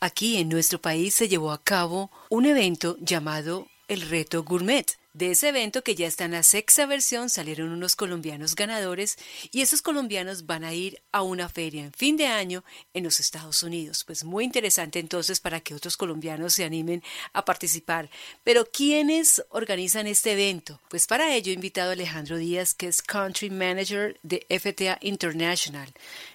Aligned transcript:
aquí 0.00 0.38
en 0.38 0.48
nuestro 0.48 0.80
país 0.80 1.14
se 1.14 1.28
llevó 1.28 1.52
a 1.52 1.62
cabo 1.62 2.10
un 2.30 2.46
evento 2.46 2.96
llamado 3.00 3.68
el 3.88 4.02
Reto 4.02 4.42
Gourmet. 4.42 4.98
De 5.12 5.32
ese 5.32 5.48
evento 5.48 5.82
que 5.82 5.96
ya 5.96 6.06
está 6.06 6.26
en 6.26 6.30
la 6.30 6.44
sexta 6.44 6.86
versión 6.86 7.30
salieron 7.30 7.70
unos 7.70 7.96
colombianos 7.96 8.54
ganadores 8.54 9.18
y 9.50 9.60
esos 9.60 9.82
colombianos 9.82 10.46
van 10.46 10.62
a 10.62 10.72
ir 10.72 11.02
a 11.10 11.22
una 11.22 11.48
feria 11.48 11.82
en 11.82 11.92
fin 11.92 12.16
de 12.16 12.26
año 12.28 12.62
en 12.94 13.02
los 13.02 13.18
Estados 13.18 13.64
Unidos. 13.64 14.04
Pues 14.04 14.22
muy 14.22 14.44
interesante 14.44 15.00
entonces 15.00 15.40
para 15.40 15.58
que 15.58 15.74
otros 15.74 15.96
colombianos 15.96 16.54
se 16.54 16.62
animen 16.62 17.02
a 17.32 17.44
participar. 17.44 18.08
Pero 18.44 18.66
¿quiénes 18.66 19.44
organizan 19.48 20.06
este 20.06 20.30
evento? 20.32 20.80
Pues 20.88 21.08
para 21.08 21.34
ello 21.34 21.50
he 21.50 21.56
invitado 21.56 21.90
a 21.90 21.94
Alejandro 21.94 22.36
Díaz, 22.36 22.74
que 22.74 22.86
es 22.86 23.02
Country 23.02 23.50
Manager 23.50 24.16
de 24.22 24.46
FTA 24.48 24.98
International. 25.00 25.92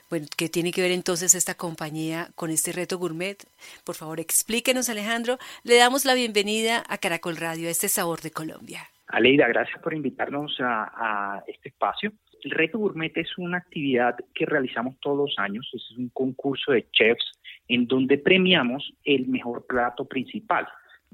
Bueno, 0.10 0.28
¿qué 0.38 0.50
tiene 0.50 0.72
que 0.72 0.82
ver 0.82 0.92
entonces 0.92 1.34
esta 1.34 1.56
compañía 1.56 2.32
con 2.36 2.52
este 2.52 2.72
reto 2.72 3.00
gourmet? 3.00 3.44
Por 3.84 3.96
favor, 3.96 4.20
explíquenos, 4.20 4.88
Alejandro. 4.90 5.40
Le 5.64 5.78
damos 5.78 6.06
la 6.06 6.14
bienvenida 6.14 6.84
a 6.88 7.00
Caracol 7.00 7.38
Radio, 7.38 7.68
a 7.68 7.72
este 7.72 7.90
sabor 7.90 8.22
de 8.22 8.30
Colombia. 8.30 8.75
Aleida, 9.16 9.48
gracias 9.48 9.82
por 9.82 9.94
invitarnos 9.94 10.58
a, 10.60 11.42
este 11.48 11.70
espacio. 11.70 12.12
El 12.44 12.52
reto 12.52 12.80
gourmet 12.80 13.16
es 13.16 13.38
una 13.38 13.60
actividad 13.60 14.18
que 14.34 14.46
realizamos 14.46 15.00
todos 15.00 15.18
los 15.18 15.40
años, 15.40 15.72
es 15.74 15.90
un 15.98 16.10
concurso 16.10 16.74
de 16.74 16.86
chefs 16.92 17.32
en 17.70 17.88
donde 17.88 18.18
premiamos 18.18 18.92
el 19.06 19.28
mejor 19.28 19.66
plato 19.68 20.04
principal. 20.04 20.68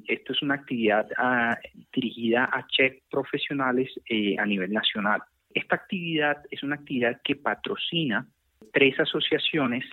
Esto 0.07 0.33
es 0.33 0.41
una 0.41 0.55
actividad 0.55 1.07
ah, 1.15 1.55
dirigida 1.93 2.49
a 2.51 2.65
chefs 2.65 3.03
profesionales 3.07 3.91
eh, 4.09 4.35
a 4.39 4.47
nivel 4.47 4.73
nacional. 4.73 5.21
Esta 5.53 5.75
actividad 5.75 6.41
es 6.49 6.63
una 6.63 6.77
actividad 6.77 7.21
que 7.23 7.35
patrocina 7.35 8.25
tres 8.73 8.99
asociaciones, 8.99 9.85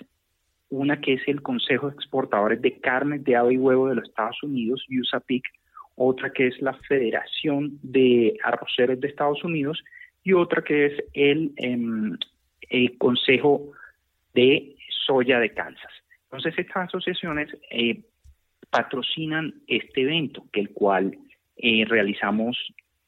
una 0.71 0.99
que 0.99 1.13
es 1.13 1.29
el 1.29 1.43
Consejo 1.43 1.89
de 1.91 1.97
Exportadores 1.97 2.63
de 2.63 2.81
Carne 2.81 3.19
de 3.19 3.37
Ave 3.37 3.53
y 3.53 3.59
Huevo 3.59 3.91
de 3.91 3.97
los 3.97 4.09
Estados 4.09 4.43
Unidos, 4.43 4.83
USAPIC, 4.89 5.45
otra 5.99 6.31
que 6.31 6.47
es 6.47 6.61
la 6.63 6.75
Federación 6.75 7.79
de 7.83 8.37
Arroceros 8.45 9.01
de 9.01 9.09
Estados 9.09 9.43
Unidos 9.45 9.83
y 10.25 10.33
otra 10.33 10.63
que 10.63 10.87
es 10.87 11.05
el, 11.13 11.53
em, 11.57 12.17
Consejo 12.99 13.73
de 14.35 14.77
Soya 15.07 15.39
de 15.39 15.53
Kansas. 15.55 15.93
Entonces 16.25 16.55
estas 16.59 16.89
asociaciones 16.89 17.49
eh, 17.71 18.03
patrocinan 18.71 19.55
este 19.67 20.03
evento, 20.03 20.45
que 20.53 20.61
el 20.61 20.71
cual 20.71 21.17
eh, 21.57 21.85
realizamos 21.87 22.57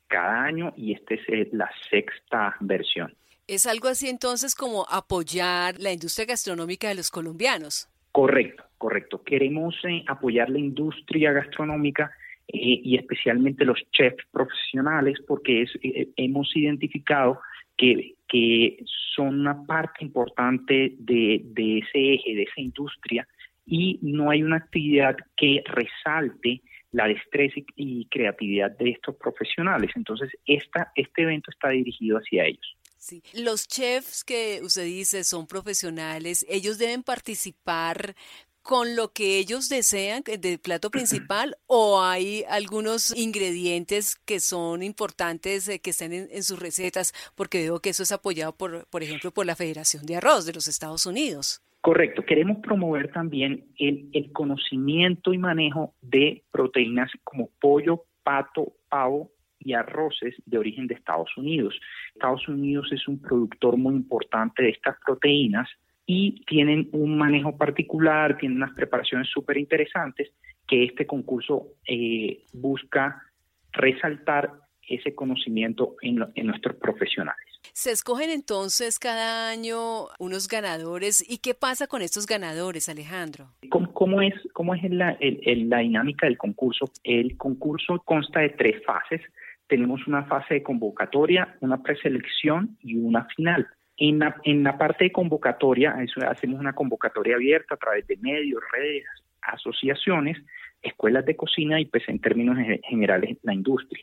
cada 0.08 0.42
año 0.42 0.72
y 0.76 0.92
esta 0.92 1.14
es 1.14 1.20
eh, 1.28 1.48
la 1.52 1.70
sexta 1.90 2.56
versión. 2.60 3.14
Es 3.46 3.66
algo 3.66 3.88
así 3.88 4.08
entonces 4.08 4.54
como 4.54 4.86
apoyar 4.88 5.78
la 5.78 5.92
industria 5.92 6.26
gastronómica 6.26 6.88
de 6.88 6.96
los 6.96 7.10
colombianos. 7.10 7.88
Correcto, 8.12 8.64
correcto. 8.78 9.22
Queremos 9.22 9.74
eh, 9.84 10.04
apoyar 10.06 10.50
la 10.50 10.58
industria 10.58 11.32
gastronómica 11.32 12.10
eh, 12.52 12.80
y 12.82 12.96
especialmente 12.96 13.64
los 13.64 13.78
chefs 13.92 14.24
profesionales 14.30 15.18
porque 15.26 15.62
es, 15.62 15.70
eh, 15.82 16.08
hemos 16.16 16.54
identificado 16.56 17.40
que, 17.76 18.14
que, 18.28 18.84
son 19.14 19.40
una 19.40 19.66
parte 19.66 20.04
importante 20.04 20.94
de, 20.98 21.42
de 21.44 21.78
ese 21.78 22.14
eje, 22.14 22.34
de 22.34 22.44
esa 22.44 22.60
industria 22.60 23.26
y 23.66 23.98
no 24.02 24.30
hay 24.30 24.42
una 24.42 24.56
actividad 24.56 25.16
que 25.36 25.62
resalte 25.66 26.62
la 26.92 27.06
destreza 27.06 27.60
y 27.76 28.06
creatividad 28.06 28.70
de 28.78 28.90
estos 28.90 29.16
profesionales. 29.16 29.90
Entonces, 29.94 30.30
esta, 30.46 30.92
este 30.94 31.22
evento 31.22 31.50
está 31.50 31.68
dirigido 31.68 32.18
hacia 32.18 32.44
ellos. 32.46 32.76
Sí. 32.96 33.22
Los 33.34 33.66
chefs 33.66 34.24
que 34.24 34.60
usted 34.62 34.84
dice 34.84 35.24
son 35.24 35.46
profesionales, 35.46 36.44
ellos 36.48 36.78
deben 36.78 37.02
participar 37.02 38.14
con 38.62 38.96
lo 38.96 39.12
que 39.12 39.38
ellos 39.38 39.68
desean 39.68 40.22
del 40.22 40.58
plato 40.58 40.90
principal 40.90 41.56
o 41.66 42.02
hay 42.02 42.44
algunos 42.48 43.16
ingredientes 43.16 44.16
que 44.26 44.40
son 44.40 44.82
importantes 44.82 45.68
eh, 45.68 45.80
que 45.80 45.90
estén 45.90 46.12
en, 46.12 46.42
sus 46.42 46.58
recetas 46.58 47.12
porque 47.36 47.62
veo 47.62 47.80
que 47.80 47.90
eso 47.90 48.02
es 48.02 48.12
apoyado 48.12 48.56
por, 48.56 48.86
por 48.88 49.02
ejemplo, 49.02 49.30
por 49.30 49.46
la 49.46 49.56
Federación 49.56 50.04
de 50.06 50.16
Arroz 50.16 50.46
de 50.46 50.52
los 50.52 50.68
Estados 50.68 51.06
Unidos. 51.06 51.62
Correcto, 51.80 52.22
queremos 52.26 52.58
promover 52.58 53.10
también 53.10 53.64
el, 53.78 54.10
el 54.12 54.32
conocimiento 54.32 55.32
y 55.32 55.38
manejo 55.38 55.94
de 56.02 56.44
proteínas 56.50 57.10
como 57.24 57.48
pollo, 57.58 58.04
pato, 58.22 58.74
pavo 58.90 59.30
y 59.58 59.72
arroces 59.72 60.34
de 60.44 60.58
origen 60.58 60.86
de 60.86 60.94
Estados 60.94 61.30
Unidos. 61.36 61.74
Estados 62.14 62.46
Unidos 62.48 62.88
es 62.92 63.08
un 63.08 63.20
productor 63.20 63.78
muy 63.78 63.94
importante 63.94 64.62
de 64.62 64.70
estas 64.70 64.96
proteínas 65.04 65.68
y 66.12 66.42
tienen 66.44 66.88
un 66.90 67.16
manejo 67.16 67.56
particular, 67.56 68.36
tienen 68.36 68.56
unas 68.56 68.74
preparaciones 68.74 69.28
súper 69.28 69.56
interesantes 69.58 70.32
que 70.66 70.82
este 70.82 71.06
concurso 71.06 71.68
eh, 71.86 72.42
busca 72.52 73.22
resaltar 73.70 74.50
ese 74.82 75.14
conocimiento 75.14 75.94
en, 76.02 76.16
nuestros 76.16 76.74
profesionales. 76.78 77.40
Se 77.72 77.92
escogen 77.92 78.30
entonces 78.30 78.98
cada 78.98 79.50
año 79.50 80.08
unos 80.18 80.48
ganadores. 80.48 81.24
¿Y 81.30 81.38
qué 81.38 81.54
pasa 81.54 81.86
con 81.86 82.02
estos 82.02 82.26
ganadores, 82.26 82.88
Alejandro? 82.88 83.52
¿Cómo, 83.68 84.20
es, 84.20 84.34
cómo 84.52 84.74
es 84.74 84.82
la, 84.90 85.16
la 85.20 85.78
dinámica 85.78 86.26
del 86.26 86.38
concurso? 86.38 86.86
El 87.04 87.36
concurso 87.36 88.02
consta 88.04 88.40
de 88.40 88.48
tres 88.48 88.84
fases 88.84 89.20
tenemos 89.68 90.04
una 90.08 90.24
fase 90.24 90.54
de 90.54 90.62
convocatoria, 90.64 91.56
una 91.60 91.80
preselección 91.80 92.76
y 92.82 92.96
una 92.96 93.26
final. 93.36 93.68
En 94.02 94.18
la, 94.64 94.78
parte 94.78 95.04
de 95.04 95.12
convocatoria, 95.12 95.94
hacemos 96.26 96.58
una 96.58 96.72
convocatoria 96.72 97.34
abierta 97.34 97.74
a 97.74 97.78
través 97.78 98.06
de 98.06 98.16
medios, 98.16 98.62
redes, 98.72 99.04
asociaciones, 99.42 100.38
escuelas 100.80 101.26
de 101.26 101.36
cocina 101.36 101.78
y 101.78 101.84
pues 101.84 102.08
en 102.08 102.18
términos 102.18 102.56
generales 102.88 103.36
la 103.42 103.52
industria. 103.52 104.02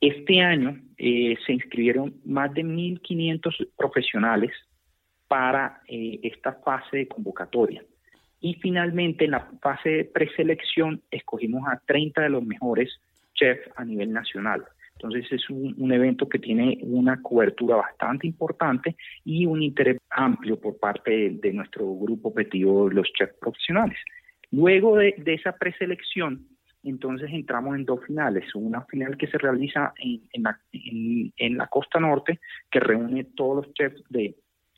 Este 0.00 0.40
año 0.40 0.80
eh, 0.96 1.36
se 1.46 1.52
inscribieron 1.52 2.16
más 2.24 2.52
de 2.52 2.64
1.500 2.64 3.68
profesionales 3.76 4.50
para 5.28 5.82
eh, 5.86 6.18
esta 6.24 6.54
fase 6.54 6.96
de 6.96 7.08
convocatoria. 7.08 7.84
Y 8.40 8.54
finalmente 8.54 9.26
en 9.26 9.32
la 9.32 9.48
fase 9.62 9.88
de 9.88 10.04
preselección 10.04 11.00
escogimos 11.12 11.62
a 11.68 11.80
30 11.86 12.22
de 12.22 12.30
los 12.30 12.44
mejores 12.44 13.00
chefs 13.34 13.70
a 13.76 13.84
nivel 13.84 14.12
nacional. 14.12 14.64
Entonces 15.00 15.30
es 15.30 15.48
un, 15.48 15.92
evento 15.92 16.28
que 16.28 16.40
tiene 16.40 16.78
una 16.82 17.22
cobertura 17.22 17.76
bastante 17.76 18.26
importante 18.26 18.96
y 19.24 19.46
un 19.46 19.62
interés 19.62 19.98
amplio 20.10 20.60
por 20.60 20.78
parte 20.78 21.38
de, 21.40 21.52
nuestro 21.52 21.86
grupo 21.94 22.30
objetivo, 22.30 22.90
los 22.90 23.06
chefs 23.12 23.34
profesionales. 23.40 23.96
Luego 24.50 24.96
de, 24.96 25.14
esa 25.26 25.52
preselección, 25.52 26.48
entonces 26.82 27.30
entramos 27.32 27.76
en 27.76 27.84
dos 27.84 28.04
finales. 28.04 28.52
Una 28.56 28.82
final 28.86 29.16
que 29.16 29.28
se 29.28 29.38
realiza 29.38 29.94
en, 29.98 31.56
la, 31.56 31.66
costa 31.68 32.00
norte, 32.00 32.40
que 32.68 32.80
reúne 32.80 33.24
todos 33.36 33.66
los 33.66 33.74
chefs 33.74 34.02
de, 34.08 34.34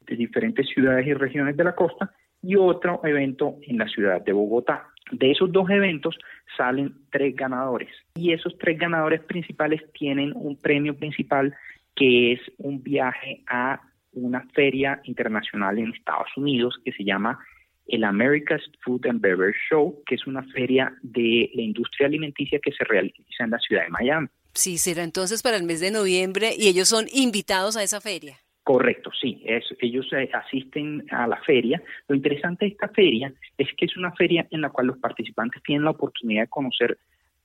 de 0.06 0.16
diferentes 0.16 0.69
ciudades 0.69 1.06
y 1.06 1.14
regiones 1.14 1.56
de 1.56 1.64
la 1.64 1.75
costa, 1.75 2.12
y 2.43 2.56
otro 2.56 3.01
evento 3.05 3.56
en 3.62 3.78
la 3.78 3.89
ciudad 3.89 4.23
de 4.23 4.33
Bogotá. 4.33 4.87
De 5.12 5.31
esos 5.33 5.51
dos 5.51 5.69
eventos 5.71 6.17
salen 6.56 6.95
tres 7.11 7.34
ganadores 7.34 7.91
y 8.15 8.33
esos 8.33 8.56
tres 8.59 8.78
ganadores 8.78 9.21
principales 9.23 9.83
tienen 9.93 10.33
un 10.34 10.56
premio 10.56 10.97
principal 10.97 11.55
que 11.97 12.33
es 12.33 12.41
un 12.59 12.83
viaje 12.83 13.43
a 13.49 13.81
una 14.12 14.47
feria 14.55 15.00
internacional 15.05 15.79
en 15.79 15.93
Estados 15.93 16.29
Unidos 16.37 16.79
que 16.84 16.93
se 16.93 17.05
llama 17.05 17.39
el 17.87 18.05
America's 18.05 18.62
Food 18.84 19.06
and 19.06 19.21
Beverage 19.21 19.59
Show, 19.69 20.03
que 20.06 20.15
es 20.15 20.27
una 20.27 20.43
feria 20.45 20.95
de 21.03 21.50
la 21.55 21.62
industria 21.62 22.06
alimenticia 22.06 22.61
que 22.62 22.73
se 22.73 22.84
realiza 22.84 23.45
en 23.45 23.50
la 23.50 23.59
ciudad 23.59 23.83
de 23.83 23.91
Miami. 23.91 24.29
Sí, 24.55 24.79
será 24.79 25.03
entonces 25.03 25.43
para 25.43 25.56
el 25.56 25.65
mes 25.65 25.81
de 25.81 25.91
noviembre 25.91 26.53
y 26.56 26.69
ellos 26.69 26.89
son 26.89 27.06
invitados 27.12 27.77
a 27.77 27.83
esa 27.83 28.00
feria. 28.00 28.39
Correcto, 28.70 29.10
sí, 29.20 29.42
ellos 29.81 30.06
eh, 30.12 30.31
asisten 30.32 31.04
a 31.10 31.26
la 31.26 31.38
feria. 31.38 31.82
Lo 32.06 32.14
interesante 32.14 32.66
de 32.66 32.70
esta 32.70 32.86
feria 32.86 33.32
es 33.58 33.66
que 33.76 33.86
es 33.86 33.97
una 33.97 34.12
feria 34.12 34.47
en 34.48 34.60
la 34.60 34.70
cual 34.70 34.86
los 34.86 34.98
participantes 34.98 35.60
tienen 35.64 35.82
la 35.82 35.91
oportunidad 35.91 36.43
de 36.43 36.49
conocer 36.49 36.96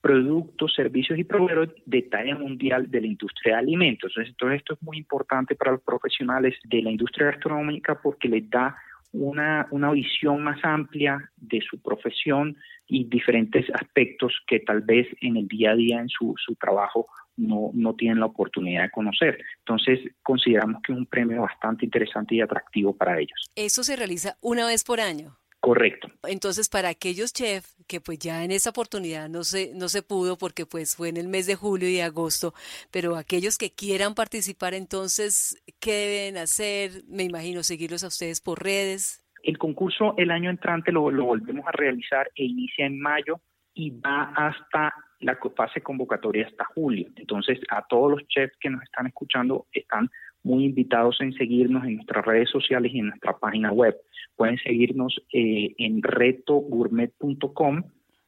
productos, 0.02 0.76
servicios 0.76 1.18
y 1.18 1.24
proveedores 1.24 1.74
de 1.84 2.04
talla 2.04 2.36
mundial 2.38 2.92
de 2.92 3.02
la 3.02 3.08
industria 3.08 3.56
de 3.56 3.60
alimentos. 3.60 4.14
Entonces, 4.16 4.60
esto 4.60 4.76
es 4.76 4.84
muy 4.84 4.98
importante 4.98 5.56
para 5.56 5.72
los 5.72 5.82
profesionales 5.82 6.54
de 6.64 6.84
la 6.84 6.92
industria 6.92 7.32
gastronómica 7.32 8.00
porque 8.04 8.30
les 8.30 8.48
da 8.48 8.78
una, 9.12 9.68
una 9.72 9.90
visión 9.94 10.44
más 10.44 10.64
amplia 10.64 11.32
de 11.38 11.60
su 11.62 11.82
profesión 11.82 12.56
y 12.86 13.06
diferentes 13.06 13.66
aspectos 13.74 14.32
que 14.46 14.60
tal 14.60 14.82
vez 14.82 15.08
en 15.22 15.38
el 15.38 15.48
día 15.48 15.72
a 15.72 15.76
día 15.76 16.02
en 16.02 16.10
su, 16.10 16.36
su 16.38 16.54
trabajo 16.54 17.08
no, 17.38 17.72
no 17.74 17.96
tienen 17.96 18.20
la 18.20 18.28
oportunidad 18.28 18.84
de 18.84 18.92
conocer. 18.92 19.38
Entonces, 19.60 20.00
consideramos 20.24 20.82
que 20.82 20.94
es 20.94 20.98
un 20.98 21.06
premio 21.06 21.42
bastante 21.42 21.86
interesante 21.86 22.36
y 22.36 22.42
atractivo 22.42 22.96
para 22.96 23.20
ellos. 23.20 23.50
¿Eso 23.56 23.84
se 23.84 23.96
realiza 23.96 24.38
una 24.42 24.66
vez 24.68 24.84
por 24.84 25.00
año? 25.00 25.38
Correcto. 25.66 26.12
Entonces, 26.28 26.70
para 26.70 26.90
aquellos 26.90 27.34
chefs 27.34 27.76
que 27.88 28.00
pues 28.00 28.20
ya 28.20 28.44
en 28.44 28.52
esa 28.52 28.70
oportunidad 28.70 29.30
no 29.30 29.44
se, 29.44 29.74
no 29.74 29.90
se 29.90 30.04
pudo 30.04 30.38
porque 30.38 30.68
pues 30.68 30.96
fue 30.96 31.10
en 31.10 31.18
el 31.18 31.28
mes 31.28 31.48
de 31.48 31.56
julio 31.56 31.90
y 31.90 32.00
agosto, 32.02 32.54
pero 32.92 33.16
aquellos 33.16 33.58
que 33.58 33.72
quieran 33.72 34.14
participar 34.14 34.76
entonces, 34.76 35.60
¿qué 35.80 35.92
deben 35.92 36.38
hacer? 36.38 37.04
Me 37.08 37.24
imagino 37.24 37.64
seguirlos 37.64 38.04
a 38.04 38.10
ustedes 38.10 38.42
por 38.42 38.62
redes. 38.62 39.24
El 39.42 39.58
concurso 39.58 40.14
el 40.18 40.30
año 40.30 40.52
entrante 40.52 40.92
lo, 40.92 41.10
lo 41.10 41.26
volvemos 41.26 41.66
a 41.68 41.72
realizar 41.72 42.30
e 42.36 42.46
inicia 42.46 42.86
en 42.86 43.00
mayo 43.00 43.42
y 43.74 43.90
va 43.90 44.34
hasta 44.36 44.94
la 45.26 45.38
fase 45.56 45.82
convocatoria 45.82 46.48
hasta 46.48 46.66
julio. 46.66 47.08
Entonces, 47.16 47.60
a 47.70 47.86
todos 47.88 48.12
los 48.12 48.28
chefs 48.28 48.56
que 48.60 48.70
nos 48.70 48.84
están 48.84 49.08
escuchando 49.08 49.66
están 49.74 50.10
muy 50.44 50.66
invitados 50.66 51.18
en 51.22 51.34
seguirnos 51.34 51.84
en 51.86 51.96
nuestras 51.96 52.24
redes 52.24 52.50
sociales 52.50 52.94
y 52.94 53.00
en 53.00 53.08
nuestra 53.08 53.38
página 53.38 53.72
web. 53.72 53.96
Pueden 54.36 54.58
seguirnos 54.60 55.20
eh, 55.34 55.74
en 55.78 56.04
retogourmet.com, 56.04 57.84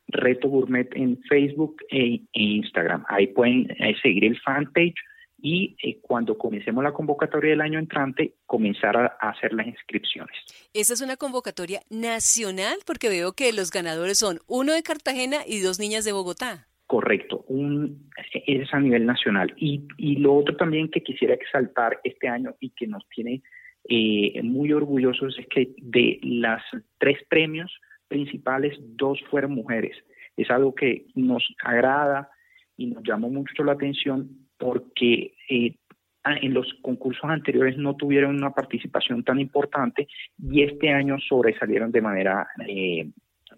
Reto 0.08 0.50
Gourmet 0.50 0.90
en 0.96 1.22
Facebook 1.30 1.78
e, 1.90 2.22
e 2.34 2.42
Instagram. 2.42 3.04
Ahí 3.08 3.28
pueden 3.28 3.70
eh, 3.72 3.96
seguir 4.02 4.26
el 4.26 4.40
fanpage 4.40 4.96
y 5.40 5.76
eh, 5.84 6.00
cuando 6.02 6.38
comencemos 6.38 6.84
la 6.84 6.94
convocatoria 6.94 7.52
del 7.52 7.62
año 7.62 7.78
entrante, 7.78 8.36
comenzar 8.46 8.98
a, 8.98 9.06
hacer 9.30 9.54
las 9.54 9.68
inscripciones. 9.68 10.36
Esta 10.74 10.94
es 10.94 11.02
una 11.02 11.18
convocatoria 11.18 11.82
nacional 11.90 12.80
porque 12.86 13.10
veo 13.10 13.34
que 13.34 13.54
los 13.54 13.70
ganadores 13.70 14.18
son 14.18 14.40
uno 14.48 14.74
de 14.74 14.82
Cartagena 14.82 15.38
y 15.46 15.60
dos 15.60 15.80
niñas 15.80 16.06
de 16.06 16.14
Bogotá. 16.14 16.67
Correcto, 16.88 17.44
un, 17.50 18.10
es 18.34 18.74
a 18.74 18.80
nivel 18.80 19.06
nacional. 19.06 19.54
Y, 19.58 19.86
y 19.98 20.16
lo 20.16 20.34
otro 20.34 20.56
también 20.56 20.90
que 20.90 21.04
quisiera 21.04 21.34
exaltar 21.34 22.00
este 22.06 22.30
año 22.30 22.56
y 22.62 22.70
que 22.70 22.88
nos 22.88 23.08
tiene 23.10 23.44
eh, 23.90 24.42
muy 24.42 24.72
orgullosos 24.72 25.38
es 25.38 25.48
que 25.48 25.74
de 25.78 26.20
las 26.24 26.64
tres 26.98 27.20
premios 27.30 27.72
principales, 28.08 28.78
dos 28.80 29.20
fueron 29.30 29.54
mujeres. 29.54 29.98
Es 30.36 30.50
algo 30.50 30.74
que 30.76 31.08
nos 31.16 31.44
agrada 31.64 32.30
y 32.76 32.88
nos 32.88 33.04
llamó 33.04 33.30
mucho 33.30 33.64
la 33.64 33.74
atención 33.74 34.30
porque 34.58 35.34
eh, 35.50 35.76
en 36.24 36.54
los 36.54 36.74
concursos 36.82 37.30
anteriores 37.30 37.78
no 37.78 37.96
tuvieron 37.96 38.36
una 38.36 38.52
participación 38.52 39.24
tan 39.24 39.40
importante 39.40 40.08
y 40.38 40.64
este 40.64 40.90
año 40.90 41.18
sobresalieron 41.20 41.92
de 41.92 42.02
manera 42.02 42.48
eh, 42.68 43.10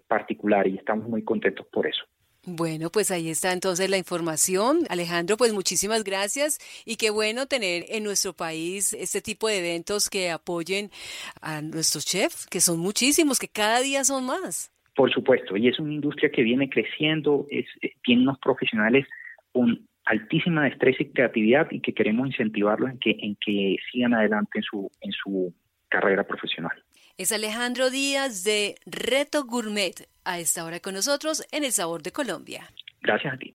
particular 0.06 0.66
y 0.66 0.76
estamos 0.76 1.08
muy 1.08 1.22
contentos 1.22 1.66
por 1.72 1.86
eso. 1.86 2.04
Bueno, 2.46 2.88
pues 2.90 3.10
ahí 3.10 3.28
está 3.28 3.52
entonces 3.52 3.90
la 3.90 3.98
información. 3.98 4.80
Alejandro, 4.88 5.36
pues 5.36 5.52
muchísimas 5.52 6.04
gracias 6.04 6.58
y 6.86 6.96
qué 6.96 7.10
bueno 7.10 7.46
tener 7.46 7.84
en 7.88 8.02
nuestro 8.02 8.32
país 8.32 8.94
este 8.94 9.20
tipo 9.20 9.46
de 9.46 9.58
eventos 9.58 10.08
que 10.08 10.30
apoyen 10.30 10.90
a 11.42 11.60
nuestros 11.60 12.06
chefs, 12.06 12.46
que 12.46 12.60
son 12.60 12.78
muchísimos, 12.78 13.38
que 13.38 13.48
cada 13.48 13.80
día 13.80 14.04
son 14.04 14.24
más. 14.24 14.72
Por 14.96 15.12
supuesto, 15.12 15.56
y 15.56 15.68
es 15.68 15.78
una 15.78 15.92
industria 15.92 16.30
que 16.30 16.42
viene 16.42 16.70
creciendo, 16.70 17.46
es, 17.50 17.66
eh, 17.82 17.92
tiene 18.02 18.22
unos 18.22 18.38
profesionales 18.38 19.06
con 19.52 19.86
altísima 20.06 20.64
destreza 20.64 21.02
y 21.02 21.12
creatividad 21.12 21.68
y 21.70 21.80
que 21.80 21.92
queremos 21.92 22.26
incentivarlos 22.26 22.90
en 22.90 22.98
que, 22.98 23.16
en 23.20 23.36
que 23.36 23.76
sigan 23.92 24.14
adelante 24.14 24.58
en 24.58 24.62
su, 24.62 24.90
en 25.02 25.12
su 25.12 25.54
carrera 25.88 26.24
profesional. 26.26 26.72
Es 27.20 27.32
Alejandro 27.32 27.90
Díaz 27.90 28.44
de 28.44 28.76
Reto 28.86 29.44
Gourmet, 29.44 30.08
a 30.24 30.38
esta 30.38 30.64
hora 30.64 30.80
con 30.80 30.94
nosotros 30.94 31.46
en 31.52 31.64
El 31.64 31.72
Sabor 31.72 32.02
de 32.02 32.12
Colombia. 32.12 32.72
Gracias 33.02 33.34
a 33.34 33.36
ti. 33.36 33.48